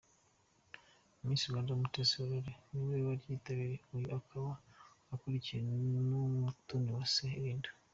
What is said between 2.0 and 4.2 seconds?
Aurore niwe waryitabiriye, uyu